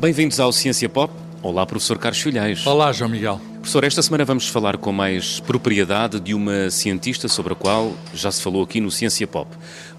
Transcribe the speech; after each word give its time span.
Bem-vindos 0.00 0.38
ao 0.38 0.52
Ciência 0.52 0.88
Pop. 0.88 1.12
Olá, 1.42 1.66
professor 1.66 1.98
Carlos 1.98 2.20
Filhais. 2.20 2.64
Olá, 2.64 2.92
João 2.92 3.10
Miguel. 3.10 3.40
Professor, 3.54 3.82
esta 3.82 4.00
semana 4.00 4.24
vamos 4.24 4.48
falar 4.48 4.76
com 4.76 4.92
mais 4.92 5.40
propriedade 5.40 6.20
de 6.20 6.34
uma 6.34 6.70
cientista 6.70 7.26
sobre 7.26 7.52
a 7.54 7.56
qual 7.56 7.92
já 8.14 8.30
se 8.30 8.40
falou 8.40 8.62
aqui 8.62 8.80
no 8.80 8.92
Ciência 8.92 9.26
Pop. 9.26 9.50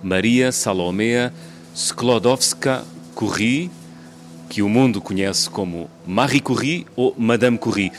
Maria 0.01 0.53
Salomea 0.53 1.33
Sklodowska-Curie, 1.75 3.69
que 4.47 4.61
o 4.61 4.69
mundo 4.69 5.01
conhece 5.01 5.49
como 5.49 5.89
Marie 6.07 6.39
Curie 6.39 6.87
ou 6.95 7.13
Madame 7.17 7.57
Curie. 7.57 7.91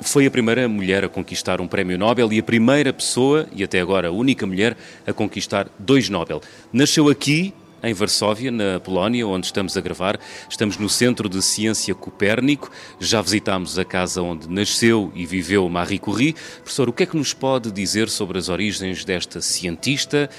Foi 0.00 0.26
a 0.26 0.30
primeira 0.32 0.68
mulher 0.68 1.04
a 1.04 1.08
conquistar 1.08 1.60
um 1.60 1.68
prémio 1.68 1.96
Nobel 1.96 2.32
e 2.32 2.40
a 2.40 2.42
primeira 2.42 2.92
pessoa, 2.92 3.46
e 3.52 3.62
até 3.62 3.80
agora 3.80 4.08
a 4.08 4.10
única 4.10 4.44
mulher, 4.44 4.76
a 5.06 5.12
conquistar 5.12 5.68
dois 5.78 6.08
Nobel. 6.08 6.40
Nasceu 6.72 7.08
aqui, 7.08 7.54
em 7.84 7.92
Varsóvia, 7.92 8.50
na 8.50 8.80
Polónia, 8.80 9.26
onde 9.26 9.46
estamos 9.46 9.76
a 9.76 9.80
gravar. 9.80 10.18
Estamos 10.48 10.76
no 10.78 10.88
Centro 10.88 11.28
de 11.28 11.42
Ciência 11.42 11.94
Copérnico. 11.94 12.70
Já 12.98 13.20
visitámos 13.20 13.78
a 13.78 13.84
casa 13.84 14.22
onde 14.22 14.48
nasceu 14.48 15.12
e 15.14 15.26
viveu 15.26 15.68
Marie 15.68 15.98
Curie. 15.98 16.34
Professor, 16.62 16.88
o 16.88 16.92
que 16.92 17.02
é 17.02 17.06
que 17.06 17.16
nos 17.16 17.34
pode 17.34 17.70
dizer 17.70 18.08
sobre 18.08 18.38
as 18.38 18.48
origens 18.48 19.04
desta 19.04 19.40
cientista? 19.40 20.30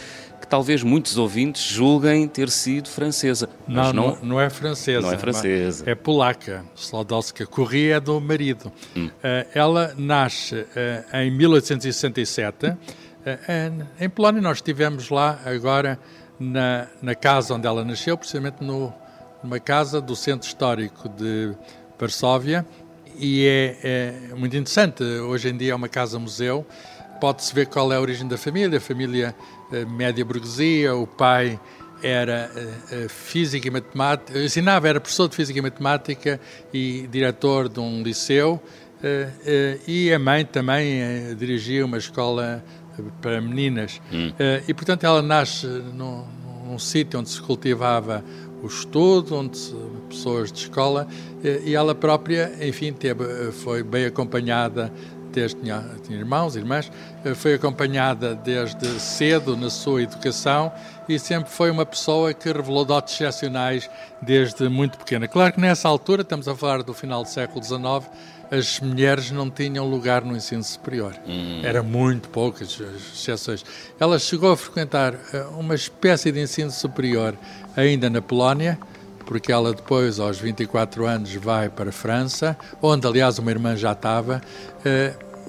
que 0.46 0.50
talvez 0.50 0.84
muitos 0.84 1.18
ouvintes 1.18 1.64
julguem 1.64 2.28
ter 2.28 2.50
sido 2.50 2.88
francesa. 2.88 3.50
Não, 3.68 3.92
não, 3.92 4.18
não, 4.22 4.40
é 4.40 4.50
francesa. 4.50 5.02
Não 5.02 5.12
é 5.12 5.18
francesa. 5.18 5.90
É 5.90 5.96
polaca. 5.96 6.64
Slodowska 6.76 7.48
Curie 7.48 7.90
é 7.92 8.00
do 8.00 8.22
marido. 8.22 8.72
Hum. 8.96 9.08
Uh, 9.08 9.12
ela 9.56 9.96
nasce 9.98 10.56
uh, 10.56 11.18
em 11.18 11.32
1867. 11.32 12.68
Uh, 12.68 12.78
em 14.00 14.08
Polónia 14.08 14.40
nós 14.40 14.58
estivemos 14.58 15.10
lá 15.10 15.40
agora 15.46 16.00
na, 16.40 16.88
na 17.02 17.16
casa 17.16 17.54
onde 17.54 17.68
ela 17.68 17.84
nasceu, 17.84 18.18
precisamente 18.18 18.64
no, 18.64 18.94
numa 19.44 19.60
casa 19.60 20.02
do 20.02 20.16
Centro 20.16 20.48
Histórico 20.48 21.10
de 21.10 21.54
Varsóvia, 22.00 22.66
e 23.18 23.46
é, 23.46 23.78
é, 23.84 24.36
muito 24.36 24.56
interessante. 24.56 25.04
Hoje 25.04 25.50
em 25.50 25.56
dia 25.56 25.72
é 25.72 25.76
uma 25.76 25.88
casa-museu. 25.88 26.66
Pode-se 27.22 27.54
ver 27.56 27.68
qual 27.68 27.92
é 27.94 27.96
a 27.96 28.02
origem 28.02 28.28
da 28.28 28.38
família, 28.38 28.78
a 28.78 28.82
família 28.82 29.34
eh, 29.72 29.86
média 29.86 30.24
burguesia, 30.26 30.94
o 30.94 31.08
pai 31.08 31.58
era 32.04 32.52
uh, 32.54 33.10
física 33.10 33.68
e 33.68 33.72
matemática, 33.72 34.38
ensinava, 34.38 34.88
era 34.90 35.00
professor 35.00 35.30
de 35.30 35.36
física 35.36 35.58
e 35.58 35.62
matemática 35.62 36.40
e 36.74 37.08
diretor 37.10 37.70
de 37.70 37.80
um 37.80 38.04
liceu, 38.04 38.62
uh, 39.02 39.82
e 39.88 40.14
a 40.14 40.20
mãe 40.20 40.46
também 40.46 41.02
dirigia 41.38 41.86
uma 41.86 41.98
escola 41.98 42.64
para 43.22 43.42
meninas. 43.42 44.02
Hum. 44.12 44.30
Uh, 44.30 44.64
e, 44.68 44.74
portanto, 44.74 45.04
ela 45.04 45.22
nasce 45.22 45.68
num, 45.68 46.24
num 46.68 46.80
sítio 46.80 47.20
onde 47.20 47.30
se 47.30 47.42
cultivava 47.42 48.24
o 48.62 48.68
estudo, 48.68 49.36
onde 49.36 49.58
se, 49.58 49.76
pessoas 50.10 50.52
de 50.52 50.60
escola, 50.60 51.08
uh, 51.08 51.48
e 51.64 51.76
ela 51.76 51.94
própria, 51.94 52.52
enfim, 52.62 52.94
teve, 52.94 53.24
eh, 53.24 53.52
foi 53.52 53.84
bem 53.84 54.06
acompanhada 54.06 54.92
desde 55.36 55.60
tinha, 55.60 55.84
tinha 56.04 56.18
irmãos, 56.18 56.56
irmãs, 56.56 56.92
foi 57.36 57.56
acompanhada 57.56 58.34
desde 58.34 58.88
cedo 59.00 59.58
na 59.58 59.70
sua 59.70 60.02
educação 60.02 60.72
e 61.08 61.20
sempre 61.20 61.52
foi 61.52 61.70
uma 61.70 61.86
pessoa 61.86 62.34
que 62.34 62.52
revelou 62.52 62.86
dotes 62.86 63.14
excepcionais 63.14 63.90
desde 64.22 64.68
muito 64.70 64.98
pequena. 64.98 65.28
Claro 65.28 65.54
que 65.54 65.60
nessa 65.60 65.88
altura, 65.88 66.22
estamos 66.22 66.48
a 66.48 66.56
falar 66.56 66.82
do 66.82 66.94
final 66.94 67.22
do 67.22 67.30
século 67.30 67.64
XIX, 67.64 68.10
as 68.50 68.80
mulheres 68.80 69.32
não 69.32 69.50
tinham 69.50 69.90
lugar 69.90 70.24
no 70.24 70.36
ensino 70.36 70.64
superior. 70.64 71.16
Hum. 71.28 71.62
Era 71.64 71.84
muito 71.84 72.30
poucas 72.30 72.80
exceções. 73.14 73.66
Ela 74.00 74.18
chegou 74.20 74.52
a 74.52 74.58
frequentar 74.58 75.16
eh, 75.34 75.46
uma 75.58 75.76
espécie 75.76 76.32
de 76.32 76.40
ensino 76.40 76.72
superior 76.72 77.36
ainda 77.76 78.10
na 78.10 78.22
Polónia, 78.22 78.78
porque 79.26 79.52
ela 79.52 79.74
depois, 79.74 80.20
aos 80.20 80.38
24 80.40 81.06
anos, 81.06 81.34
vai 81.36 81.70
para 81.70 81.90
a 81.90 81.94
França, 81.94 82.56
onde, 82.82 83.08
aliás, 83.08 83.40
uma 83.40 83.50
irmã 83.50 83.76
já 83.76 83.92
estava. 83.92 84.42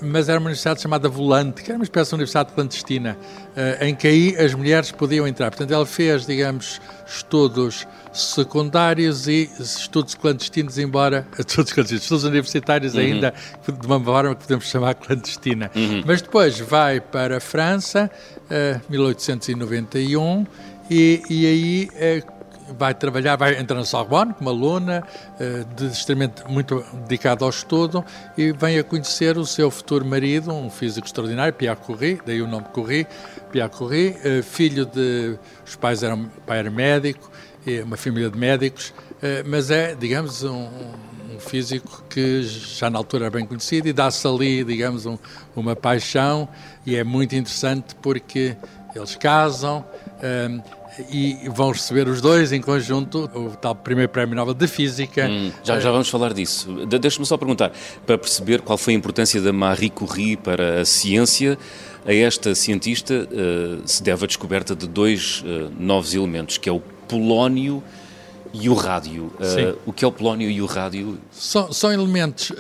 Eh, 0.01 0.05
mas 0.05 0.29
era 0.29 0.39
uma 0.39 0.47
universidade 0.47 0.81
chamada 0.81 1.09
Volante, 1.09 1.63
que 1.63 1.71
era 1.71 1.79
uma 1.79 1.85
espécie 1.85 2.11
de 2.11 2.15
universidade 2.15 2.53
clandestina, 2.53 3.17
eh, 3.57 3.89
em 3.89 3.95
que 3.95 4.07
aí 4.07 4.37
as 4.37 4.55
mulheres 4.55 4.91
podiam 4.91 5.27
entrar. 5.27 5.51
Portanto, 5.51 5.73
ela 5.73 5.87
fez, 5.87 6.27
digamos, 6.27 6.81
estudos 7.07 7.87
secundários 8.13 9.29
e 9.29 9.51
estudos 9.59 10.15
clandestinos, 10.15 10.79
embora 10.79 11.27
estudos 11.39 11.73
clandestinos, 11.73 12.03
estudos 12.03 12.25
universitários 12.25 12.95
uhum. 12.95 13.01
ainda 13.01 13.35
de 13.67 13.87
uma 13.87 14.03
forma 14.03 14.35
que 14.35 14.43
podemos 14.43 14.67
chamar 14.67 14.95
clandestina. 14.95 15.71
Uhum. 15.75 16.03
Mas 16.07 16.23
depois 16.23 16.59
vai 16.59 17.01
para 17.01 17.37
a 17.37 17.41
França, 17.41 18.11
uh, 18.45 18.81
1891, 18.89 20.47
e, 20.91 21.23
e 21.29 21.47
aí 21.47 22.21
uh, 22.23 22.36
vai 22.79 22.95
trabalhar, 22.95 23.37
vai 23.37 23.59
entrar 23.59 23.77
na 23.77 23.85
Sorbonne 23.85 24.35
como 24.35 24.51
aluna, 24.51 25.05
uh, 25.35 25.75
de, 25.75 25.87
extremamente 25.87 26.43
muito 26.49 26.85
dedicada 27.03 27.45
ao 27.45 27.51
estudo, 27.51 28.05
e 28.37 28.53
vem 28.53 28.79
a 28.79 28.85
conhecer 28.85 29.39
o 29.39 29.47
seu 29.47 29.71
futuro 29.71 30.05
marido, 30.05 30.53
um 30.53 30.71
físico 30.71 31.07
extraordinário, 31.07 31.53
Pierre 31.53 31.77
Curie, 31.77 32.21
daí 32.25 32.43
o 32.43 32.47
nome 32.49 32.67
Curie, 32.73 33.07
Pierre 33.51 33.71
Curie, 33.71 34.11
uh, 34.11 34.43
filho 34.43 34.87
de. 34.87 35.39
Os 35.67 35.77
pais 35.77 36.03
eram. 36.03 36.31
Pai 36.47 36.59
era 36.59 36.71
médico, 36.71 37.31
uma 37.85 37.97
família 37.97 38.31
de 38.31 38.39
médicos, 38.39 38.91
uh, 38.91 39.47
mas 39.47 39.71
é, 39.71 39.95
digamos, 39.95 40.43
um, 40.43 40.69
um, 41.35 41.41
físico 41.41 42.05
que 42.09 42.43
já 42.43 42.89
na 42.89 42.99
altura 42.99 43.27
era 43.27 43.31
bem 43.31 43.45
conhecido 43.45 43.89
e 43.89 43.93
dá-se 43.93 44.27
ali, 44.27 44.65
digamos, 44.65 45.05
um, 45.07 45.19
uma 45.55 45.75
paixão, 45.77 46.49
e 46.85 46.97
é 46.97 47.05
muito 47.05 47.35
interessante 47.35 47.95
porque 47.97 48.57
eles 48.95 49.17
casam 49.17 49.85
e 51.11 51.49
vão 51.49 51.71
receber 51.71 52.09
os 52.09 52.21
dois 52.21 52.53
em 52.53 52.61
conjunto 52.61 53.31
o 53.35 53.51
tal 53.57 53.75
primeiro 53.75 54.11
prémio 54.11 54.35
Nobel 54.35 54.55
de 54.55 54.67
Física. 54.67 55.27
Hum, 55.29 55.53
já, 55.63 55.79
já 55.79 55.91
vamos 55.91 56.09
falar 56.09 56.33
disso. 56.33 56.87
De, 56.87 56.99
Deixa-me 56.99 57.27
só 57.27 57.37
perguntar, 57.37 57.73
para 58.05 58.19
perceber 58.19 58.61
qual 58.61 58.79
foi 58.79 58.95
a 58.95 58.97
importância 58.97 59.41
da 59.41 59.53
Marie 59.53 59.91
Curie 59.91 60.37
para 60.37 60.81
a 60.81 60.85
ciência, 60.85 61.59
a 62.05 62.15
esta 62.15 62.55
cientista 62.55 63.15
uh, 63.15 63.83
se 63.87 64.03
deve 64.03 64.25
a 64.25 64.27
descoberta 64.27 64.75
de 64.75 64.87
dois 64.87 65.43
uh, 65.43 65.71
novos 65.79 66.15
elementos, 66.15 66.59
que 66.59 66.69
é 66.69 66.73
o 66.73 66.81
polónio 66.81 67.83
e 68.53 68.69
o 68.69 68.75
rádio. 68.75 69.25
Uh, 69.25 69.79
o 69.85 69.93
que 69.93 70.05
é 70.05 70.09
o 70.09 70.13
polónio 70.13 70.51
e 70.51 70.63
o 70.63 70.67
rádio? 70.67 71.19
São, 71.31 71.73
são 71.73 71.93
elementos 71.93 72.53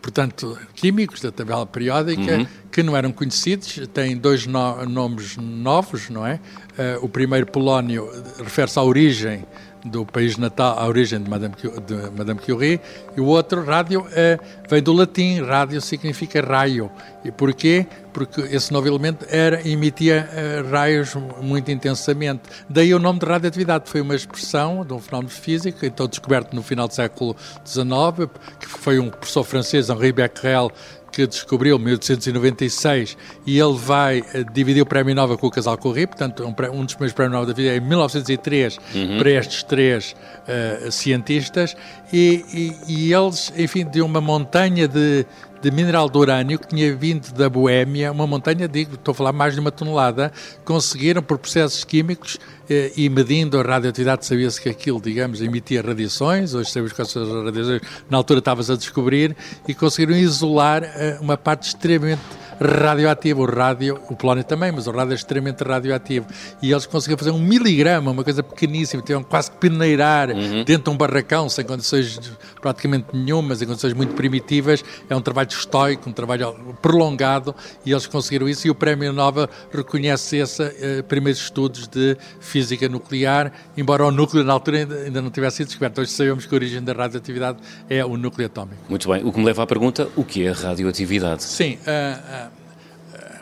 portanto, 0.00 0.58
químicos 0.74 1.20
da 1.20 1.30
tabela 1.30 1.66
periódica, 1.66 2.38
uhum. 2.38 2.46
Que 2.78 2.82
não 2.84 2.96
eram 2.96 3.10
conhecidos, 3.10 3.88
têm 3.92 4.16
dois 4.16 4.46
no 4.46 4.86
nomes 4.86 5.36
novos, 5.36 6.08
não 6.08 6.24
é? 6.24 6.34
Uh, 6.78 7.04
o 7.04 7.08
primeiro, 7.08 7.44
polónio, 7.44 8.08
refere-se 8.38 8.78
à 8.78 8.84
origem 8.84 9.44
do 9.84 10.06
país 10.06 10.36
natal, 10.36 10.78
à 10.78 10.86
origem 10.86 11.20
de 11.20 11.28
Madame, 11.28 11.54
de 11.56 12.16
Madame 12.16 12.38
Curie, 12.38 12.80
e 13.16 13.20
o 13.20 13.26
outro, 13.26 13.64
rádio, 13.64 14.06
é, 14.12 14.38
vem 14.68 14.82
do 14.82 14.92
latim, 14.92 15.40
rádio 15.42 15.80
significa 15.80 16.40
raio. 16.40 16.88
E 17.24 17.32
porquê? 17.32 17.86
Porque 18.12 18.40
esse 18.42 18.72
novo 18.72 18.86
elemento 18.86 19.26
era, 19.28 19.66
emitia 19.68 20.28
uh, 20.30 20.70
raios 20.70 21.14
muito 21.40 21.70
intensamente. 21.70 22.42
Daí 22.68 22.94
o 22.94 22.98
nome 22.98 23.18
de 23.18 23.26
radioatividade, 23.26 23.88
foi 23.88 24.00
uma 24.00 24.14
expressão 24.14 24.84
de 24.84 24.92
um 24.92 25.00
fenómeno 25.00 25.30
físico, 25.30 25.84
então 25.84 26.06
descoberto 26.06 26.54
no 26.54 26.62
final 26.62 26.86
do 26.86 26.94
século 26.94 27.36
XIX, 27.64 28.30
que 28.60 28.66
foi 28.66 28.98
um 28.98 29.10
professor 29.10 29.44
francês, 29.44 29.88
Henri 29.90 30.12
Becquerel, 30.12 30.72
que 31.12 31.26
descobriu 31.26 31.76
em 31.76 31.80
1896 31.80 33.16
e 33.46 33.58
ele 33.58 33.76
vai 33.76 34.20
uh, 34.20 34.24
dividir 34.52 34.82
o 34.82 34.86
Prémio 34.86 35.14
Nobel 35.14 35.38
com 35.38 35.46
o 35.46 35.50
casal 35.50 35.76
Corri, 35.76 36.06
portanto 36.06 36.44
um, 36.44 36.54
um, 36.72 36.84
dos 36.84 36.94
primeiros 36.94 37.12
Prémios 37.12 37.32
Nobel 37.32 37.46
da 37.46 37.52
vida 37.52 37.74
é 37.74 37.76
em 37.76 37.80
1903 37.80 38.78
uhum. 38.94 39.18
para 39.18 39.30
estes 39.30 39.62
três 39.62 40.14
uh, 40.14 40.90
cientistas 40.92 41.76
e, 42.12 42.44
e, 42.52 43.08
e, 43.08 43.12
eles, 43.12 43.52
enfim, 43.56 43.84
de 43.84 44.00
uma 44.00 44.20
montanha 44.20 44.88
de, 44.88 45.26
de 45.60 45.70
mineral 45.70 46.08
de 46.08 46.16
urânio 46.16 46.58
que 46.58 46.68
tinha 46.68 46.94
vindo 46.94 47.32
da 47.32 47.48
Boémia, 47.48 48.12
uma 48.12 48.26
montanha, 48.26 48.68
digo, 48.68 48.94
estou 48.94 49.12
a 49.12 49.14
falar 49.14 49.32
mais 49.32 49.54
de 49.54 49.60
uma 49.60 49.70
tonelada, 49.70 50.32
conseguiram 50.64 51.22
por 51.22 51.38
processos 51.38 51.84
químicos 51.84 52.38
eh, 52.70 52.92
e 52.96 53.08
medindo 53.08 53.58
a 53.58 53.62
radioatividade, 53.62 54.24
sabia-se 54.24 54.60
que 54.60 54.68
aquilo, 54.68 55.00
digamos, 55.00 55.42
emitia 55.42 55.82
radiações, 55.82 56.54
hoje 56.54 56.70
sabemos 56.70 56.92
que 56.92 57.02
as 57.02 57.12
radiações, 57.14 57.80
na 58.08 58.16
altura 58.16 58.38
estavas 58.38 58.70
a 58.70 58.76
descobrir, 58.76 59.36
e 59.66 59.74
conseguiram 59.74 60.16
isolar 60.16 60.84
eh, 60.84 61.18
uma 61.20 61.36
parte 61.36 61.68
extremamente 61.68 62.22
radioativo. 62.60 63.42
O 63.42 63.46
rádio, 63.46 64.00
o 64.08 64.16
polónio 64.16 64.44
também, 64.44 64.72
mas 64.72 64.86
o 64.86 64.90
rádio 64.90 65.12
é 65.12 65.14
extremamente 65.14 65.62
radioativo. 65.62 66.26
E 66.62 66.70
eles 66.70 66.86
conseguiram 66.86 67.18
fazer 67.18 67.30
um 67.30 67.38
miligrama, 67.38 68.10
uma 68.10 68.24
coisa 68.24 68.42
pequeníssima, 68.42 69.02
tinham 69.02 69.22
quase 69.22 69.50
que 69.50 69.56
peneirar 69.58 70.30
uhum. 70.30 70.64
dentro 70.64 70.84
de 70.84 70.90
um 70.90 70.96
barracão, 70.96 71.48
sem 71.48 71.64
condições 71.64 72.18
praticamente 72.60 73.06
nenhumas, 73.12 73.62
em 73.62 73.66
condições 73.66 73.92
muito 73.92 74.14
primitivas. 74.14 74.84
É 75.08 75.16
um 75.16 75.20
trabalho 75.20 75.48
estoico, 75.48 76.08
um 76.08 76.12
trabalho 76.12 76.54
prolongado, 76.82 77.54
e 77.84 77.92
eles 77.92 78.06
conseguiram 78.06 78.48
isso. 78.48 78.66
E 78.66 78.70
o 78.70 78.74
Prémio 78.74 79.12
Nova 79.12 79.48
reconhece 79.72 80.36
esses 80.36 80.60
eh, 80.60 81.02
primeiros 81.02 81.40
estudos 81.40 81.86
de 81.86 82.16
física 82.40 82.88
nuclear, 82.88 83.52
embora 83.76 84.04
o 84.04 84.10
núcleo 84.10 84.44
na 84.44 84.52
altura 84.52 84.78
ainda, 84.78 84.94
ainda 84.96 85.22
não 85.22 85.30
tivesse 85.30 85.58
sido 85.58 85.66
descoberto. 85.68 86.00
Hoje 86.00 86.10
sabemos 86.10 86.46
que 86.46 86.54
a 86.54 86.56
origem 86.56 86.82
da 86.82 86.92
radioatividade 86.92 87.58
é 87.88 88.04
o 88.04 88.16
núcleo 88.16 88.46
atómico. 88.46 88.82
Muito 88.88 89.08
bem. 89.08 89.24
O 89.24 89.32
que 89.32 89.38
me 89.38 89.44
leva 89.44 89.62
à 89.62 89.66
pergunta: 89.66 90.08
o 90.16 90.24
que 90.24 90.46
é 90.46 90.50
radioatividade? 90.50 91.42
Sim. 91.42 91.78
Uh, 91.86 92.46
uh, 92.46 92.47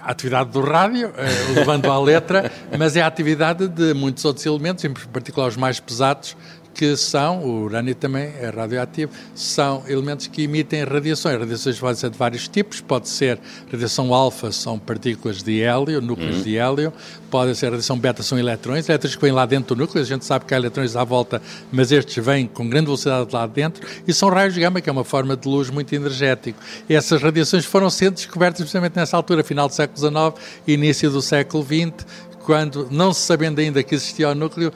a 0.07 0.13
atividade 0.13 0.51
do 0.51 0.61
rádio, 0.61 1.13
eh, 1.19 1.53
levando 1.53 1.91
à 1.91 2.01
letra, 2.01 2.51
mas 2.79 2.95
é 2.95 3.03
a 3.03 3.09
atividade 3.09 3.67
de 3.67 3.93
muitos 3.93 4.25
outros 4.25 4.47
elementos, 4.47 4.85
em 4.85 4.93
particular 4.93 5.49
os 5.49 5.57
mais 5.57 5.81
pesados, 5.81 6.37
que 6.77 6.95
são, 6.95 7.43
o 7.43 7.63
urânio 7.63 7.95
também 7.95 8.35
é 8.39 8.51
radioativo, 8.55 9.11
são 9.35 9.83
elementos 9.89 10.27
que 10.27 10.43
emitem 10.43 10.85
radiações. 10.85 11.39
Radiações 11.39 11.79
podem 11.79 11.97
ser 11.97 12.11
de 12.11 12.19
vários 12.19 12.49
tipos, 12.49 12.83
pode 12.83 13.09
ser 13.09 13.41
radiação 13.73 14.13
alfa, 14.13 14.53
são 14.53 14.79
partículas 14.79 15.43
de 15.43 15.63
hélio, 15.63 16.03
núcleos 16.03 16.37
uhum. 16.37 16.43
de 16.43 16.59
hélio, 16.59 16.93
pode 17.31 17.55
ser 17.55 17.71
radiação 17.71 17.99
beta, 17.99 18.23
são 18.23 18.39
eletrões, 18.39 18.87
elétrons 18.91 19.17
que 19.17 19.23
vêm 19.23 19.33
lá 19.33 19.47
dentro 19.47 19.75
do 19.75 19.81
núcleo, 19.81 20.03
a 20.03 20.07
gente 20.07 20.27
sabe 20.27 20.45
que 20.45 20.53
há 20.53 20.59
eletrões 20.59 20.97
à 20.97 21.03
volta, 21.03 21.41
mas 21.73 21.91
estes 21.91 22.23
vêm 22.23 22.47
com 22.47 22.69
grande 22.69 22.87
velocidade 22.87 23.31
lá 23.33 23.47
dentro, 23.47 23.87
e 24.07 24.13
são 24.13 24.29
raios 24.29 24.55
gama, 24.55 24.83
que 24.83 24.91
é 24.91 24.93
uma 24.93 25.05
forma 25.05 25.35
de 25.35 25.49
luz 25.49 25.71
muito 25.71 25.95
energético. 25.95 26.59
E 26.91 26.95
essas 26.95 27.23
radiações 27.23 27.65
foram 27.65 27.89
sendo 27.89 28.17
descobertas 28.17 28.61
precisamente 28.61 28.97
nessa 28.97 29.17
altura, 29.17 29.43
final 29.43 29.67
do 29.67 29.75
século 29.75 29.99
XIX, 29.99 30.47
início 30.67 31.11
do 31.11 31.23
século 31.23 31.65
XX, 31.65 32.05
quando, 32.47 32.87
não 32.93 33.13
se 33.13 33.23
sabendo 33.23 33.59
ainda 33.59 33.83
que 33.83 33.93
existia 33.93 34.29
o 34.29 34.35
núcleo, 34.35 34.73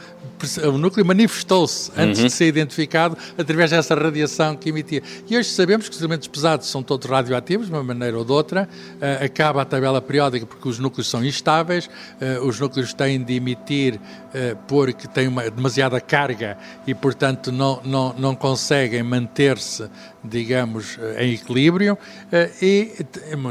o 0.67 0.79
núcleo 0.79 1.05
manifestou-se 1.05 1.91
antes 1.97 2.21
uhum. 2.21 2.27
de 2.27 2.33
ser 2.33 2.47
identificado 2.47 3.17
através 3.37 3.71
dessa 3.71 3.95
radiação 3.95 4.57
que 4.57 4.69
emitia. 4.69 5.03
E 5.29 5.37
hoje 5.37 5.51
sabemos 5.51 5.89
que 5.89 5.95
os 5.95 6.01
elementos 6.01 6.29
pesados 6.29 6.67
são 6.69 6.83
todos 6.83 7.09
radioativos, 7.09 7.67
de 7.67 7.73
uma 7.73 7.83
maneira 7.83 8.17
ou 8.19 8.25
de 8.25 8.33
outra. 8.33 8.69
Uh, 8.95 9.25
acaba 9.25 9.63
a 9.63 9.65
tabela 9.65 10.01
periódica 10.01 10.47
porque 10.47 10.69
os 10.69 10.79
núcleos 10.79 11.09
são 11.09 11.25
instáveis, 11.25 11.87
uh, 11.87 12.47
os 12.47 12.59
núcleos 12.59 12.93
têm 12.93 13.23
de 13.23 13.35
emitir 13.35 13.95
uh, 13.97 14.57
porque 14.67 15.07
têm 15.09 15.29
uma 15.29 15.51
demasiada 15.51 16.01
carga 16.01 16.57
e, 16.87 16.95
portanto, 16.95 17.53
não, 17.53 17.81
não, 17.85 18.15
não 18.19 18.35
conseguem 18.35 19.03
manter-se, 19.03 19.89
digamos, 20.23 20.99
em 21.19 21.33
equilíbrio. 21.33 21.97
e 22.61 22.93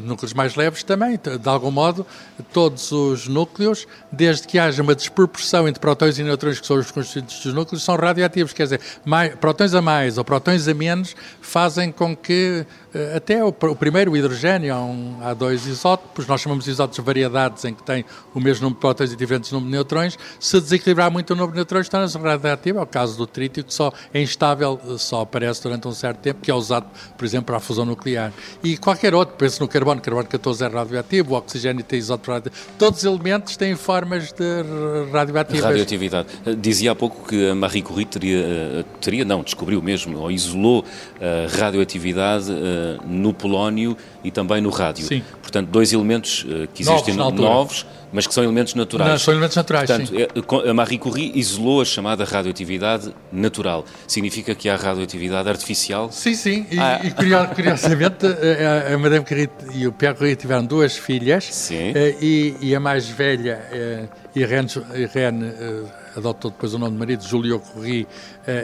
núcleos 0.03 0.33
mais 0.33 0.55
leves 0.55 0.83
também, 0.83 1.17
de 1.17 1.49
algum 1.49 1.71
modo, 1.71 2.05
todos 2.53 2.91
os 2.91 3.27
núcleos, 3.27 3.87
desde 4.11 4.47
que 4.47 4.59
haja 4.59 4.81
uma 4.81 4.95
desproporção 4.95 5.67
entre 5.67 5.79
prótons 5.79 6.19
e 6.19 6.23
nêutrons 6.23 6.59
que 6.59 6.67
são 6.67 6.78
os 6.79 6.91
constituintes 6.91 7.43
dos 7.43 7.53
núcleos 7.53 7.83
são 7.83 7.95
radioativos, 7.95 8.53
quer 8.53 8.63
dizer, 8.63 8.81
mais, 9.05 9.35
prótons 9.35 9.73
a 9.73 9.81
mais 9.81 10.17
ou 10.17 10.23
prótons 10.23 10.67
a 10.67 10.73
menos 10.73 11.15
fazem 11.41 11.91
com 11.91 12.15
que 12.15 12.65
eh, 12.93 13.13
até 13.15 13.43
o, 13.43 13.49
o 13.49 13.75
primeiro 13.75 14.15
hidrogênio, 14.17 14.73
há, 14.73 14.79
um, 14.79 15.17
há, 15.21 15.33
dois 15.33 15.65
isótopos, 15.67 16.25
nós 16.25 16.41
chamamos 16.41 16.65
de 16.65 16.71
isótopos 16.71 17.03
variedades, 17.03 17.63
em 17.65 17.73
que 17.73 17.83
tem 17.83 18.03
o 18.33 18.39
mesmo 18.39 18.63
número 18.63 18.77
de 18.77 18.81
prótons 18.81 19.13
e 19.13 19.15
diferentes 19.15 19.51
número 19.51 19.69
de 19.69 19.75
neutrões. 19.75 20.17
Se 20.39 20.59
desequilibrar 20.59 21.11
muito 21.11 21.31
o 21.31 21.35
número 21.35 21.51
de 21.51 21.57
neutrões, 21.57 21.87
torna-se 21.87 22.17
radioativo. 22.17 22.79
É 22.79 22.81
o 22.81 22.87
caso 22.87 23.15
do 23.17 23.27
trítio, 23.27 23.63
que 23.63 23.73
só 23.73 23.93
é 24.13 24.21
instável, 24.21 24.79
só 24.97 25.21
aparece 25.21 25.61
durante 25.61 25.87
um 25.87 25.91
certo 25.91 26.17
tempo, 26.17 26.41
que 26.41 26.49
é 26.49 26.53
usado, 26.53 26.87
por 27.17 27.25
exemplo, 27.25 27.47
para 27.47 27.57
a 27.57 27.59
fusão 27.59 27.85
nuclear. 27.85 28.33
E 28.63 28.75
qualquer 28.77 29.13
outro, 29.13 29.35
pense 29.35 29.59
no 29.59 29.67
carbono, 29.67 30.01
carbono 30.01 30.27
14 30.27 30.63
é 30.63 30.67
radioativo, 30.67 31.33
o 31.33 31.37
oxigênio 31.37 31.83
tem 31.83 31.99
isótopos 31.99 32.33
radioativos. 32.33 32.67
Todos 32.77 32.99
os 32.99 33.05
elementos 33.05 33.55
têm 33.55 33.75
formas 33.75 34.31
de 34.31 35.11
radioativas. 35.11 35.63
Radioatividade. 35.63 36.27
Eh, 36.69 36.71
dizia 36.71 36.91
há 36.91 36.95
pouco 36.95 37.27
que 37.27 37.49
a 37.49 37.55
Marie 37.55 37.81
Curie 37.81 38.05
teria, 38.05 38.37
eh, 38.37 38.85
teria 39.01 39.25
não, 39.25 39.41
descobriu 39.41 39.81
mesmo, 39.81 40.19
ou 40.19 40.31
isolou 40.31 40.85
a 41.19 41.57
radioatividade 41.57 42.47
no 43.05 43.33
polónio 43.33 43.97
e 44.23 44.31
também 44.31 44.61
no 44.61 44.69
rádio. 44.69 45.05
Sim. 45.05 45.23
Portanto, 45.41 45.69
dois 45.69 45.91
elementos 45.91 46.45
que 46.73 46.83
existem 46.83 47.15
novos, 47.15 47.39
novos, 47.39 47.85
mas 48.11 48.27
que 48.27 48.33
são 48.33 48.43
elementos 48.43 48.73
naturais. 48.73 49.11
Não, 49.11 49.17
são 49.19 49.33
elementos 49.33 49.55
naturais, 49.55 49.89
Portanto, 49.89 50.09
sim. 50.09 50.69
A 50.69 50.73
Marie 50.73 50.97
Curie 50.97 51.31
isolou 51.35 51.81
a 51.81 51.85
chamada 51.85 52.23
radioatividade 52.23 53.13
natural. 53.31 53.85
Significa 54.07 54.55
que 54.55 54.69
há 54.69 54.75
radioatividade 54.75 55.49
artificial? 55.49 56.11
Sim, 56.11 56.33
sim. 56.33 56.65
E, 56.71 56.79
ah. 56.79 57.01
e 57.03 57.11
curiosamente, 57.53 58.25
a, 58.25 58.93
a 58.93 58.97
Madame 58.97 59.25
Curie 59.25 59.49
e 59.73 59.87
o 59.87 59.91
Pierre 59.91 60.15
Curie 60.15 60.35
tiveram 60.35 60.65
duas 60.65 60.97
filhas. 60.97 61.45
Sim. 61.45 61.91
Eh, 61.95 62.15
e, 62.21 62.55
e 62.61 62.75
a 62.75 62.79
mais 62.79 63.07
velha, 63.07 63.59
eh, 63.71 64.07
Irene, 64.35 64.69
Irene 64.95 65.53
adotou 66.15 66.51
depois 66.51 66.73
o 66.73 66.79
nome 66.79 66.93
de 66.93 66.97
marido, 66.97 67.23
Julio 67.23 67.59
Curie, 67.59 68.07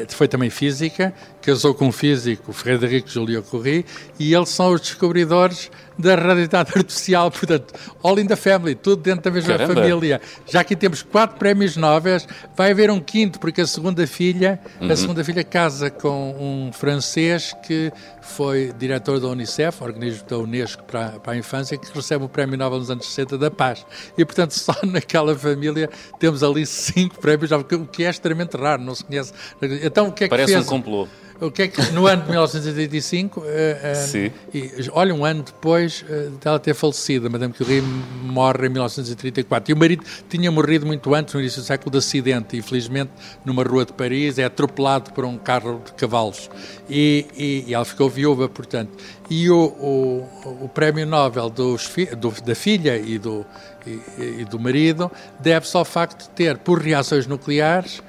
foi 0.10 0.28
também 0.28 0.50
física, 0.50 1.14
casou 1.42 1.74
com 1.74 1.88
um 1.88 1.92
físico, 1.92 2.52
Frederico 2.52 3.10
Julio 3.10 3.44
Curie, 3.44 3.86
e 4.20 4.34
eles 4.34 4.50
são 4.50 4.74
os 4.74 4.82
descobridores 4.82 5.70
da 5.98 6.16
radioatividade 6.16 6.72
artificial, 6.76 7.32
portanto, 7.32 7.74
all 8.04 8.20
in 8.20 8.28
the 8.28 8.36
family, 8.36 8.76
tudo 8.76 9.02
dentro 9.02 9.24
da 9.24 9.32
mesma 9.32 9.58
Caramba. 9.58 9.74
família. 9.74 10.22
Já 10.46 10.64
que 10.64 10.76
temos 10.76 11.02
quatro 11.02 11.38
prémios 11.38 11.78
nobres, 11.78 12.28
vai 12.56 12.72
haver 12.72 12.92
um 12.92 13.00
quinto, 13.00 13.40
porque 13.40 13.62
a 13.62 13.68
segunda 13.68 14.06
filha, 14.06 14.60
uhum. 14.80 14.92
a 14.92 14.96
segunda 14.96 15.24
filha 15.24 15.44
casa 15.44 15.90
com 15.90 16.36
um 16.40 16.72
francês 16.74 17.56
que 17.66 17.92
foi 18.22 18.74
diretor 18.78 19.20
da 19.20 19.28
Unicef, 19.28 19.84
organismo 19.84 20.28
da 20.28 20.38
Unesco 20.38 20.84
para, 20.84 21.12
para 21.20 21.34
a 21.34 21.38
infância, 21.38 21.78
que 21.78 21.94
recebe 21.94 22.26
o 22.26 22.30
prémio 22.30 22.58
Nobel 22.58 22.80
nos 22.80 22.90
anos 22.90 23.06
60 23.06 23.38
da 23.38 23.52
paz. 23.52 23.86
E, 24.18 24.26
portanto, 24.26 24.52
só 24.58 24.74
naquela 24.84 25.36
família 25.38 25.90
temos 26.20 26.44
ali 26.44 26.66
cinco 26.66 27.20
prémios 27.20 27.52
o 27.52 27.64
que 27.64 28.04
é 28.04 28.10
extremamente 28.10 28.58
raro, 28.58 28.82
não 28.82 28.96
se 28.96 29.04
conhece. 29.04 29.34
Então, 29.62 30.08
o 30.08 30.12
que 30.12 30.26
é 30.26 30.28
que 30.28 30.32
Parece 30.32 30.54
fez? 30.54 30.66
um 30.66 30.70
complô. 30.70 31.08
O 31.40 31.52
que 31.52 31.64
é 31.64 31.68
que 31.68 31.82
no 31.92 32.08
ano 32.08 32.22
de 32.24 32.30
1985, 32.30 33.42
uh, 33.42 33.44
uh, 33.44 34.32
e, 34.54 34.72
olha, 34.92 35.14
um 35.14 35.26
ano 35.26 35.44
depois 35.44 36.04
uh, 36.04 36.30
dela 36.38 36.58
ter 36.58 36.74
falecido, 36.74 37.28
a 37.28 37.30
Madame 37.30 37.54
Curie 37.54 37.82
morre 37.82 38.68
em 38.68 38.70
1934. 38.70 39.70
E 39.70 39.74
o 39.74 39.78
marido 39.78 40.04
tinha 40.30 40.50
morrido 40.50 40.86
muito 40.86 41.14
antes, 41.14 41.34
no 41.34 41.42
início 41.42 41.62
do 41.62 41.66
século, 41.66 41.92
de 41.92 41.98
acidente, 41.98 42.56
infelizmente, 42.56 43.12
numa 43.44 43.64
rua 43.64 43.86
de 43.86 43.92
Paris, 43.92 44.40
é 44.40 44.46
atropelado 44.46 45.12
por 45.12 45.26
um 45.26 45.38
carro 45.38 45.82
de 45.86 45.92
cavalos. 45.94 46.50
E, 46.90 47.26
e, 47.36 47.66
e 47.68 47.74
ela 47.74 47.84
ficou 47.84 48.10
viúva, 48.10 48.48
portanto. 48.48 48.92
E 49.30 49.50
o, 49.50 49.58
o, 49.58 50.66
o 50.66 50.70
prémio 50.70 51.06
Nobel 51.06 51.50
dos, 51.50 51.92
do, 52.18 52.32
da 52.46 52.56
filha 52.56 52.96
e 52.96 53.18
do, 53.18 53.46
e, 53.86 54.42
e 54.42 54.46
do 54.46 54.58
marido 54.58 55.12
deve-se 55.40 55.76
ao 55.76 55.84
facto 55.84 56.24
de 56.24 56.30
ter, 56.30 56.60
por 56.60 56.80
reações 56.80 57.28
nucleares, 57.28 58.02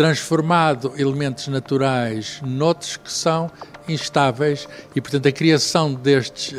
transformado 0.00 0.94
elementos 0.96 1.46
naturais 1.48 2.40
noutros 2.42 2.96
que 2.96 3.12
são 3.12 3.50
instáveis 3.92 4.68
e, 4.94 5.00
portanto, 5.00 5.26
a 5.26 5.32
criação 5.32 5.94
destes, 5.94 6.54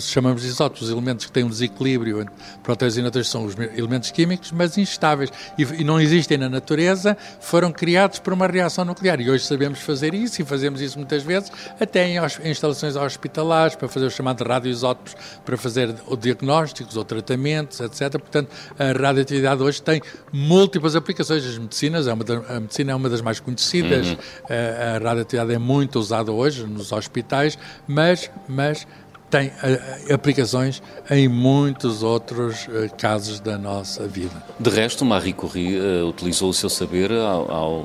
chamamos 0.00 0.42
de 0.42 0.48
isótopos, 0.48 0.90
elementos 0.90 1.26
que 1.26 1.32
têm 1.32 1.44
um 1.44 1.48
desequilíbrio 1.48 2.20
entre 2.20 2.34
prótons 2.62 2.96
e 2.96 3.02
nêutrons, 3.02 3.28
são 3.28 3.44
os 3.44 3.54
elementos 3.76 4.10
químicos, 4.10 4.52
mas 4.52 4.76
instáveis 4.78 5.30
e, 5.58 5.62
e, 5.62 5.84
não 5.84 6.00
existem 6.00 6.38
na 6.38 6.48
natureza, 6.48 7.16
foram 7.40 7.72
criados 7.72 8.18
por 8.18 8.32
uma 8.32 8.46
reação 8.46 8.84
nuclear. 8.84 9.20
E 9.20 9.30
hoje 9.30 9.44
sabemos 9.44 9.80
fazer 9.80 10.14
isso 10.14 10.42
e 10.42 10.44
fazemos 10.44 10.80
isso 10.80 10.98
muitas 10.98 11.22
vezes, 11.22 11.50
até 11.80 12.06
em, 12.06 12.18
em 12.18 12.50
instalações 12.50 12.96
hospitalares, 12.96 13.76
para 13.76 13.88
fazer 13.88 14.06
o 14.06 14.10
chamado 14.10 14.42
radioisótopos, 14.44 15.16
para 15.44 15.56
fazer 15.56 15.94
diagnósticos 16.20 16.96
ou 16.96 17.04
tratamentos, 17.04 17.80
etc. 17.80 18.10
Portanto, 18.12 18.50
a 18.78 18.92
radioatividade 18.92 19.62
hoje 19.62 19.82
tem 19.82 20.00
múltiplas 20.32 20.96
aplicações. 20.96 21.44
As 21.44 21.58
medicinas, 21.58 22.06
é 22.06 22.12
uma 22.12 22.24
a 22.48 22.60
medicina 22.60 22.92
é 22.92 22.94
uma 22.94 23.08
das 23.08 23.20
mais 23.20 23.40
conhecidas, 23.40 24.08
uhum. 24.08 24.16
a, 24.48 24.96
a 24.96 24.98
radioatividade 24.98 25.52
é 25.52 25.58
muito 25.58 25.98
usada 25.98 26.32
hoje 26.32 26.64
nos 26.72 26.92
hospitais, 26.92 27.58
mas, 27.86 28.30
mas 28.48 28.86
tem 29.32 29.48
uh, 29.48 30.12
aplicações 30.12 30.82
em 31.10 31.26
muitos 31.26 32.02
outros 32.02 32.66
uh, 32.66 32.94
casos 32.98 33.40
da 33.40 33.56
nossa 33.56 34.06
vida. 34.06 34.44
De 34.60 34.68
resto, 34.68 35.06
Marie 35.06 35.32
Curie 35.32 35.78
uh, 35.78 36.06
utilizou 36.06 36.50
o 36.50 36.52
seu 36.52 36.68
saber 36.68 37.10
ao, 37.10 37.50
ao, 37.50 37.84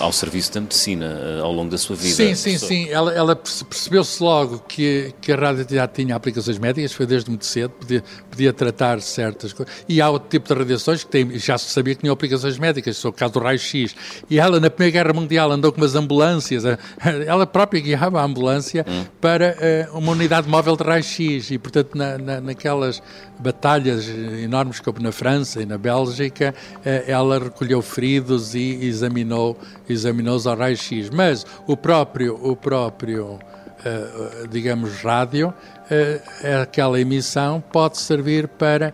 ao 0.00 0.12
serviço 0.12 0.54
da 0.54 0.62
medicina 0.62 1.40
ao 1.42 1.52
longo 1.52 1.70
da 1.70 1.76
sua 1.76 1.94
vida. 1.94 2.14
Sim, 2.14 2.34
sim, 2.34 2.56
sim. 2.56 2.88
Ela, 2.88 3.12
ela 3.12 3.36
percebeu-se 3.36 4.22
logo 4.22 4.60
que, 4.60 5.12
que 5.20 5.30
a 5.30 5.36
radioatividade 5.36 5.92
tinha 5.92 6.16
aplicações 6.16 6.58
médicas, 6.58 6.94
foi 6.94 7.04
desde 7.04 7.28
muito 7.28 7.44
cedo, 7.44 7.70
podia, 7.70 8.02
podia 8.30 8.52
tratar 8.54 9.02
certas 9.02 9.52
coisas. 9.52 9.74
E 9.86 10.00
há 10.00 10.08
outro 10.08 10.30
tipo 10.30 10.48
de 10.48 10.58
radiações 10.58 11.04
que 11.04 11.10
tem, 11.10 11.38
já 11.38 11.58
se 11.58 11.66
sabia 11.66 11.94
que 11.94 12.00
tinham 12.00 12.14
aplicações 12.14 12.58
médicas, 12.58 13.04
o 13.04 13.12
caso 13.12 13.34
do 13.34 13.40
raio-x. 13.40 13.94
E 14.30 14.40
ela, 14.40 14.58
na 14.58 14.70
Primeira 14.70 15.04
Guerra 15.04 15.12
Mundial, 15.12 15.52
andou 15.52 15.70
com 15.70 15.82
umas 15.82 15.94
ambulâncias, 15.94 16.64
ela 17.26 17.46
própria 17.46 17.78
guiava 17.78 18.22
a 18.22 18.24
ambulância 18.24 18.86
hum. 18.88 19.04
para 19.20 19.54
uma 19.92 20.12
unidade 20.12 20.48
móvel 20.48 20.77
de 20.82 20.90
raio-x 20.90 21.50
e, 21.50 21.58
portanto, 21.58 21.96
na, 21.96 22.18
na, 22.18 22.40
naquelas 22.40 23.02
batalhas 23.38 24.08
enormes 24.08 24.80
como 24.80 25.00
na 25.00 25.12
França 25.12 25.62
e 25.62 25.66
na 25.66 25.78
Bélgica, 25.78 26.54
eh, 26.84 27.04
ela 27.06 27.38
recolheu 27.38 27.82
feridos 27.82 28.54
e 28.54 28.78
examinou, 28.82 29.56
examinou-os 29.88 30.46
ao 30.46 30.56
raio-x. 30.56 31.10
Mas 31.10 31.46
o 31.66 31.76
próprio, 31.76 32.38
o 32.42 32.56
próprio 32.56 33.38
digamos, 34.50 35.02
rádio, 35.02 35.54
eh, 35.90 36.20
aquela 36.62 37.00
emissão 37.00 37.60
pode 37.60 37.98
servir 37.98 38.46
para, 38.46 38.92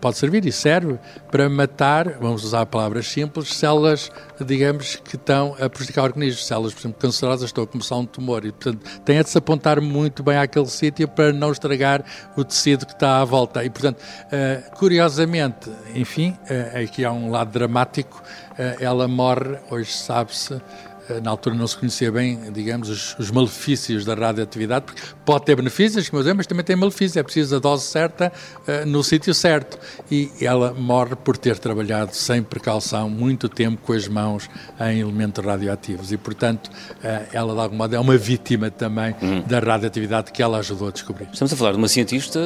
pode 0.00 0.18
servir 0.18 0.44
e 0.44 0.52
serve 0.52 0.98
para 1.30 1.48
matar, 1.48 2.18
vamos 2.18 2.44
usar 2.44 2.66
palavras 2.66 3.06
simples, 3.06 3.54
células, 3.54 4.10
digamos, 4.44 4.96
que 4.96 5.16
estão 5.16 5.54
a 5.60 5.68
prejudicar 5.68 6.04
organismos, 6.04 6.46
células, 6.46 6.74
por 6.74 6.80
exemplo, 6.80 6.98
cancerosas, 6.98 7.48
estão 7.48 7.64
a 7.64 7.66
começar 7.66 7.96
um 7.96 8.06
tumor 8.06 8.44
e, 8.44 8.52
portanto, 8.52 9.00
tem 9.04 9.22
de 9.22 9.28
se 9.28 9.38
apontar 9.38 9.80
muito 9.80 10.22
bem 10.22 10.36
àquele 10.36 10.66
sítio 10.66 11.06
para 11.08 11.32
não 11.32 11.52
estragar 11.52 12.04
o 12.36 12.44
tecido 12.44 12.86
que 12.86 12.92
está 12.92 13.20
à 13.20 13.24
volta. 13.24 13.64
E, 13.64 13.70
portanto, 13.70 14.02
curiosamente, 14.76 15.70
enfim, 15.94 16.36
aqui 16.82 17.04
há 17.04 17.12
um 17.12 17.30
lado 17.30 17.50
dramático, 17.50 18.22
ela 18.78 19.08
morre, 19.08 19.58
hoje 19.70 19.92
sabe-se, 19.92 20.54
eh, 20.54 20.60
na 21.22 21.30
altura 21.30 21.54
não 21.54 21.66
se 21.66 21.76
conhecia 21.76 22.12
bem, 22.12 22.52
digamos, 22.52 22.88
os, 22.88 23.18
os 23.18 23.30
malefícios 23.30 24.04
da 24.04 24.14
radioatividade, 24.14 24.86
porque 24.86 25.00
pode 25.24 25.44
ter 25.44 25.56
benefícios, 25.56 26.10
mas 26.36 26.46
também 26.46 26.64
tem 26.64 26.76
malefícios, 26.76 27.16
é 27.16 27.22
preciso 27.22 27.56
a 27.56 27.58
dose 27.58 27.86
certa 27.86 28.32
uh, 28.66 28.86
no 28.86 29.02
sítio 29.02 29.32
certo. 29.34 29.78
E 30.10 30.30
ela 30.40 30.72
morre 30.72 31.16
por 31.16 31.36
ter 31.36 31.58
trabalhado 31.58 32.14
sem 32.14 32.42
precaução 32.42 33.08
muito 33.08 33.48
tempo 33.48 33.80
com 33.82 33.92
as 33.92 34.06
mãos 34.08 34.48
em 34.80 35.00
elementos 35.00 35.44
radioativos 35.44 36.12
e, 36.12 36.16
portanto, 36.16 36.68
uh, 36.68 37.26
ela 37.32 37.54
de 37.54 37.60
algum 37.60 37.76
modo 37.76 37.94
é 37.94 38.00
uma 38.00 38.16
vítima 38.16 38.70
também 38.70 39.14
uhum. 39.22 39.42
da 39.42 39.58
radioatividade 39.58 40.32
que 40.32 40.42
ela 40.42 40.58
ajudou 40.58 40.88
a 40.88 40.90
descobrir. 40.90 41.28
Estamos 41.32 41.52
a 41.52 41.56
falar 41.56 41.72
de 41.72 41.78
uma 41.78 41.88
cientista 41.88 42.40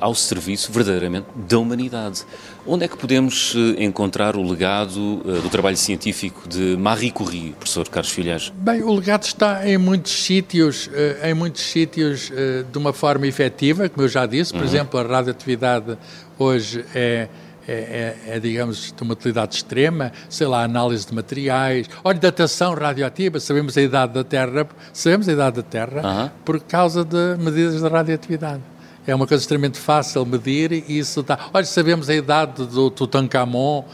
ao 0.00 0.14
serviço 0.14 0.72
verdadeiramente 0.72 1.26
da 1.48 1.58
humanidade. 1.58 2.24
Onde 2.66 2.84
é 2.84 2.88
que 2.88 2.96
podemos 2.96 3.54
encontrar 3.78 4.36
o 4.36 4.42
legado 4.42 5.22
do 5.42 5.48
trabalho 5.48 5.76
científico 5.76 6.46
de 6.46 6.76
Marie 6.76 7.10
Curie, 7.10 7.52
professor 7.52 7.88
Carlos 7.88 8.07
Filhas? 8.10 8.52
Bem, 8.56 8.82
o 8.82 8.94
legado 8.94 9.24
está 9.24 9.68
em 9.68 9.78
muitos 9.78 10.12
sítios, 10.12 10.90
em 11.22 11.34
muitos 11.34 11.62
sítios 11.62 12.30
de 12.70 12.78
uma 12.78 12.92
forma 12.92 13.26
efetiva, 13.26 13.88
como 13.88 14.04
eu 14.04 14.08
já 14.08 14.26
disse, 14.26 14.52
por 14.52 14.60
uhum. 14.60 14.66
exemplo, 14.66 15.00
a 15.00 15.02
radioatividade 15.02 15.96
hoje 16.38 16.84
é 16.94 17.28
é, 17.68 18.16
é, 18.26 18.36
é, 18.36 18.40
digamos, 18.40 18.94
de 18.96 19.02
uma 19.02 19.12
utilidade 19.12 19.56
extrema, 19.56 20.10
sei 20.30 20.46
lá, 20.46 20.64
análise 20.64 21.06
de 21.06 21.14
materiais, 21.14 21.86
olha, 22.02 22.18
datação 22.18 22.72
radioativa, 22.72 23.38
sabemos 23.38 23.76
a 23.76 23.82
idade 23.82 24.14
da 24.14 24.24
Terra, 24.24 24.66
sabemos 24.90 25.28
a 25.28 25.32
idade 25.34 25.56
da 25.56 25.62
Terra 25.62 26.02
uhum. 26.02 26.30
por 26.46 26.60
causa 26.60 27.04
de 27.04 27.36
medidas 27.38 27.82
de 27.82 27.86
radioatividade. 27.86 28.62
É 29.06 29.14
uma 29.14 29.26
coisa 29.26 29.42
extremamente 29.42 29.78
fácil 29.78 30.24
medir 30.24 30.72
e 30.72 30.98
isso 30.98 31.22
dá. 31.22 31.38
Olha, 31.52 31.66
sabemos 31.66 32.08
a 32.08 32.14
idade 32.14 32.64
do 32.66 32.90
Tutankhamon, 32.90 33.84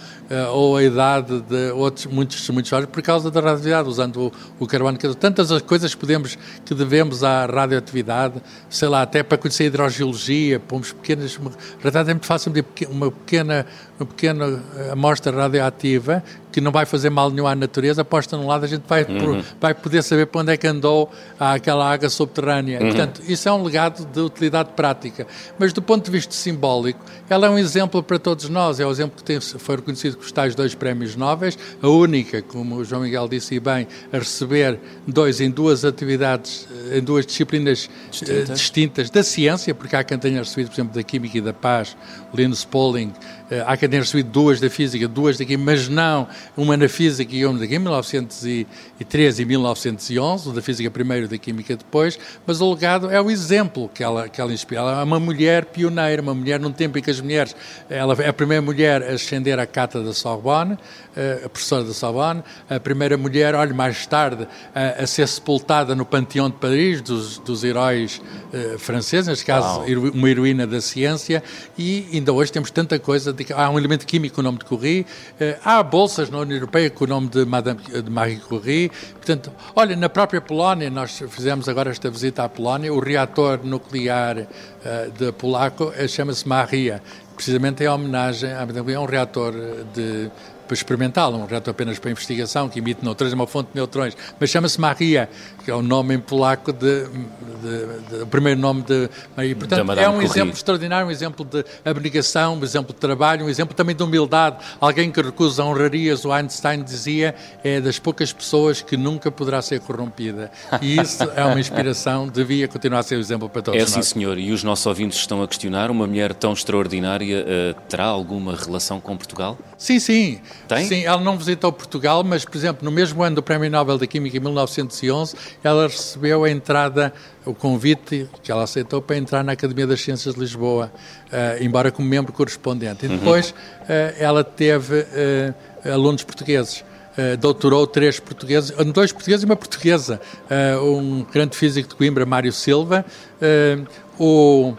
ou 0.52 0.76
a 0.76 0.82
idade 0.82 1.40
de 1.42 1.70
outros, 1.72 2.06
muitos, 2.06 2.48
muitos 2.50 2.72
olhos 2.72 2.88
por 2.88 3.02
causa 3.02 3.30
da 3.30 3.40
radioatividade, 3.40 3.88
usando 3.88 4.26
o, 4.26 4.32
o 4.58 4.66
carbono. 4.66 4.96
Tantas 4.96 5.50
as 5.52 5.62
coisas 5.62 5.94
que, 5.94 6.00
podemos, 6.00 6.38
que 6.64 6.74
devemos 6.74 7.22
à 7.22 7.46
radioatividade, 7.46 8.42
sei 8.68 8.88
lá, 8.88 9.02
até 9.02 9.22
para 9.22 9.36
conhecer 9.38 9.64
a 9.64 9.66
hidrogeologia, 9.66 10.58
pomos 10.60 10.92
pequenas. 10.92 11.36
Radioatividade 11.36 12.10
é 12.10 12.14
muito 12.14 12.26
fácil 12.26 12.52
medir 12.52 12.66
uma 12.88 13.10
pequena, 13.10 13.66
uma 13.98 14.06
pequena 14.06 14.62
eh, 14.76 14.90
amostra 14.92 15.30
radioativa 15.32 16.22
que 16.54 16.60
não 16.60 16.70
vai 16.70 16.86
fazer 16.86 17.10
mal 17.10 17.30
nenhum 17.30 17.48
à 17.48 17.54
natureza, 17.56 18.04
posta 18.04 18.36
num 18.36 18.46
lado, 18.46 18.64
a 18.64 18.68
gente 18.68 18.84
vai, 18.86 19.02
uhum. 19.02 19.42
vai 19.60 19.74
poder 19.74 20.04
saber 20.04 20.26
para 20.26 20.40
onde 20.40 20.52
é 20.52 20.56
que 20.56 20.68
andou 20.68 21.10
aquela 21.38 21.92
água 21.92 22.08
subterrânea. 22.08 22.78
Uhum. 22.78 22.86
Portanto, 22.86 23.22
isso 23.26 23.48
é 23.48 23.52
um 23.52 23.64
legado 23.64 24.04
de 24.06 24.20
utilidade 24.20 24.68
prática. 24.76 25.26
Mas 25.58 25.72
do 25.72 25.82
ponto 25.82 26.04
de 26.04 26.12
vista 26.12 26.32
simbólico, 26.32 27.00
ela 27.28 27.48
é 27.48 27.50
um 27.50 27.58
exemplo 27.58 28.00
para 28.04 28.20
todos 28.20 28.48
nós, 28.48 28.78
é 28.78 28.86
o 28.86 28.90
exemplo 28.92 29.16
que 29.16 29.24
tem, 29.24 29.40
foi 29.40 29.74
reconhecido 29.74 30.13
os 30.22 30.32
tais 30.32 30.54
dois 30.54 30.74
prémios 30.74 31.16
nobres, 31.16 31.58
a 31.82 31.88
única, 31.88 32.42
como 32.42 32.76
o 32.76 32.84
João 32.84 33.02
Miguel 33.02 33.28
disse 33.28 33.58
bem, 33.60 33.86
a 34.12 34.18
receber 34.18 34.78
dois 35.06 35.40
em 35.40 35.50
duas 35.50 35.84
atividades, 35.84 36.66
em 36.92 37.00
duas 37.00 37.26
disciplinas 37.26 37.88
eh, 38.06 38.08
distintas, 38.08 38.58
distintas 38.58 39.10
da 39.10 39.22
ciência, 39.22 39.74
porque 39.74 39.96
há 39.96 40.04
quem 40.04 40.18
tenha 40.18 40.38
recebido, 40.38 40.68
por 40.68 40.74
exemplo, 40.74 40.94
da 40.94 41.02
Química 41.02 41.38
e 41.38 41.40
da 41.40 41.52
Paz, 41.52 41.96
Linus 42.32 42.64
Pauling, 42.64 43.12
eh, 43.50 43.62
há 43.66 43.76
quem 43.76 43.88
tenha 43.88 44.02
recebido 44.02 44.30
duas 44.30 44.60
da 44.60 44.70
Física, 44.70 45.06
duas 45.06 45.38
daqui, 45.38 45.56
mas 45.56 45.88
não 45.88 46.26
uma 46.56 46.76
na 46.76 46.88
Física 46.88 47.34
e 47.34 47.44
uma 47.44 47.58
daqui, 47.58 47.74
em 47.74 47.78
1913 47.78 49.42
e 49.42 49.44
1911, 49.44 50.52
da 50.52 50.62
Física 50.62 50.90
primeiro, 50.90 51.28
da 51.28 51.36
Química 51.36 51.76
depois, 51.76 52.18
mas 52.46 52.60
o 52.60 52.72
legado 52.72 53.10
é 53.10 53.20
o 53.20 53.30
exemplo 53.30 53.90
que 53.92 54.02
ela, 54.02 54.28
que 54.28 54.40
ela 54.40 54.52
inspira. 54.52 54.80
Ela 54.80 55.00
é 55.00 55.04
uma 55.04 55.20
mulher 55.20 55.66
pioneira, 55.66 56.22
uma 56.22 56.34
mulher 56.34 56.58
num 56.58 56.72
tempo 56.72 56.98
em 56.98 57.02
que 57.02 57.10
as 57.10 57.20
mulheres, 57.20 57.54
ela 57.88 58.14
é 58.20 58.28
a 58.28 58.32
primeira 58.32 58.62
mulher 58.62 59.02
a 59.02 59.12
ascender 59.12 59.58
à 59.58 59.66
cata 59.66 60.02
da 60.04 60.12
Sorbonne, 60.12 60.78
eh, 61.16 61.42
a 61.44 61.48
professora 61.48 61.84
da 61.84 61.92
Sorbonne, 61.92 62.42
a 62.68 62.78
primeira 62.78 63.16
mulher, 63.16 63.54
olha, 63.54 63.74
mais 63.74 64.06
tarde, 64.06 64.46
a, 64.74 65.02
a 65.02 65.06
ser 65.06 65.26
sepultada 65.26 65.94
no 65.94 66.04
Panteão 66.04 66.50
de 66.50 66.56
Paris, 66.56 67.00
dos, 67.00 67.38
dos 67.38 67.64
heróis 67.64 68.20
uh, 68.52 68.78
franceses, 68.78 69.28
neste 69.28 69.44
caso, 69.44 69.80
Uau. 69.80 70.10
uma 70.12 70.28
heroína 70.28 70.66
da 70.66 70.80
ciência, 70.80 71.42
e 71.78 72.08
ainda 72.12 72.32
hoje 72.32 72.52
temos 72.52 72.70
tanta 72.70 72.98
coisa 72.98 73.32
de, 73.32 73.46
há 73.52 73.70
um 73.70 73.78
elemento 73.78 74.06
químico 74.06 74.36
com 74.36 74.40
o 74.40 74.44
nome 74.44 74.58
de 74.58 74.64
Curie, 74.64 75.06
eh, 75.38 75.58
há 75.64 75.82
bolsas 75.82 76.28
na 76.30 76.38
União 76.38 76.56
Europeia 76.56 76.90
com 76.90 77.04
o 77.04 77.08
nome 77.08 77.28
de, 77.28 77.44
Madame, 77.44 77.80
de 77.80 78.10
Marie 78.10 78.36
Curie. 78.36 78.90
Portanto, 79.14 79.52
olha, 79.74 79.94
na 79.96 80.08
própria 80.08 80.40
Polónia, 80.40 80.90
nós 80.90 81.22
fizemos 81.28 81.68
agora 81.68 81.90
esta 81.90 82.10
visita 82.10 82.44
à 82.44 82.48
Polónia, 82.48 82.92
o 82.92 83.00
reator 83.00 83.60
nuclear 83.62 84.38
eh, 84.38 85.10
de 85.16 85.32
Polaco 85.32 85.92
chama-se 86.08 86.46
Maria, 86.48 87.02
precisamente 87.34 87.82
em 87.82 87.88
homenagem 87.88 88.50
é 88.50 88.98
um 88.98 89.06
reator 89.06 89.52
de 89.92 90.30
para 90.66 90.74
experimentá-lo, 90.74 91.38
um 91.38 91.46
reator 91.46 91.72
apenas 91.72 91.98
para 91.98 92.10
investigação, 92.10 92.68
que 92.68 92.78
emite 92.78 93.04
neutrões, 93.04 93.32
é 93.32 93.34
uma 93.34 93.46
fonte 93.46 93.68
de 93.68 93.76
neutrões, 93.76 94.16
mas 94.38 94.50
chama-se 94.50 94.80
Maria, 94.80 95.28
que 95.64 95.70
é 95.70 95.74
o 95.74 95.82
nome 95.82 96.14
em 96.14 96.20
polaco 96.20 96.72
de, 96.72 97.04
de, 97.06 98.16
de, 98.16 98.22
o 98.22 98.26
primeiro 98.26 98.60
nome 98.60 98.82
de 98.82 99.08
Maria. 99.36 99.56
Portanto, 99.56 99.92
é 99.92 100.08
um 100.08 100.20
exemplo 100.20 100.54
extraordinário, 100.54 101.06
um 101.06 101.10
exemplo 101.10 101.44
de 101.44 101.64
abnegação, 101.84 102.56
um 102.56 102.62
exemplo 102.64 102.92
de 102.92 103.00
trabalho, 103.00 103.46
um 103.46 103.48
exemplo 103.48 103.74
também 103.74 103.94
de 103.94 104.02
humildade. 104.02 104.56
Alguém 104.80 105.10
que 105.10 105.20
recusa 105.20 105.64
honrarias, 105.64 106.24
o 106.24 106.32
Einstein 106.32 106.82
dizia, 106.82 107.34
é 107.62 107.80
das 107.80 107.98
poucas 107.98 108.32
pessoas 108.32 108.82
que 108.82 108.96
nunca 108.96 109.30
poderá 109.30 109.62
ser 109.62 109.80
corrompida. 109.80 110.50
E 110.80 111.00
isso 111.00 111.22
é 111.34 111.44
uma 111.44 111.60
inspiração, 111.60 112.28
devia 112.28 112.68
continuar 112.68 113.00
a 113.00 113.02
ser 113.02 113.16
o 113.16 113.20
exemplo 113.20 113.48
para 113.48 113.62
todos 113.62 113.80
é, 113.80 113.82
nós. 113.82 113.96
É 113.96 114.02
sim, 114.02 114.02
senhor. 114.02 114.38
E 114.38 114.52
os 114.52 114.62
nossos 114.62 114.84
ouvintes 114.86 115.18
estão 115.18 115.42
a 115.42 115.48
questionar, 115.48 115.90
uma 115.90 116.06
mulher 116.06 116.34
tão 116.34 116.52
extraordinária 116.52 117.44
uh, 117.44 117.80
terá 117.88 118.04
alguma 118.04 118.54
relação 118.54 119.00
com 119.00 119.16
Portugal? 119.16 119.58
Sim, 119.78 119.98
sim. 119.98 120.40
Tem? 120.66 120.86
Sim, 120.86 121.04
ela 121.04 121.20
não 121.20 121.36
visitou 121.36 121.70
Portugal, 121.72 122.24
mas, 122.24 122.44
por 122.44 122.56
exemplo, 122.56 122.84
no 122.84 122.90
mesmo 122.90 123.22
ano 123.22 123.36
do 123.36 123.42
Prémio 123.42 123.70
Nobel 123.70 123.98
da 123.98 124.06
Química, 124.06 124.36
em 124.36 124.40
1911, 124.40 125.36
ela 125.62 125.86
recebeu 125.86 126.44
a 126.44 126.50
entrada, 126.50 127.12
o 127.44 127.54
convite 127.54 128.28
que 128.42 128.50
ela 128.50 128.62
aceitou 128.62 129.02
para 129.02 129.16
entrar 129.16 129.44
na 129.44 129.52
Academia 129.52 129.86
das 129.86 130.00
Ciências 130.00 130.34
de 130.34 130.40
Lisboa, 130.40 130.90
uh, 131.26 131.62
embora 131.62 131.90
como 131.90 132.08
membro 132.08 132.32
correspondente. 132.32 133.04
E 133.04 133.08
uhum. 133.08 133.18
depois 133.18 133.50
uhum. 133.50 133.54
uh, 133.54 134.14
ela 134.18 134.42
teve 134.42 135.00
uh, 135.00 135.92
alunos 135.92 136.22
portugues. 136.22 136.82
Uh, 137.16 137.36
doutorou 137.36 137.86
três 137.86 138.18
portugueses, 138.18 138.72
dois 138.92 139.12
portugueses 139.12 139.44
e 139.44 139.46
uma 139.46 139.54
portuguesa. 139.54 140.20
Uh, 140.50 140.98
um 140.98 141.24
grande 141.24 141.56
físico 141.56 141.90
de 141.90 141.94
Coimbra, 141.94 142.26
Mário 142.26 142.52
Silva, 142.52 143.04
uh, 143.40 143.86
o 144.18 144.74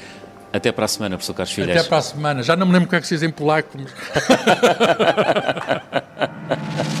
Até 0.52 0.72
para 0.72 0.84
a 0.84 0.88
semana, 0.88 1.16
professor 1.16 1.34
Carlos 1.34 1.54
Filhais. 1.54 1.80
Até 1.80 1.88
para 1.88 1.98
a 1.98 2.02
semana. 2.02 2.42
Já 2.42 2.56
não 2.56 2.66
me 2.66 2.72
lembro 2.72 2.88
como 2.88 2.98
é 2.98 3.00
que 3.00 3.06
se 3.06 3.14
diz 3.14 3.22
em 3.22 3.30
polaco. 3.30 3.78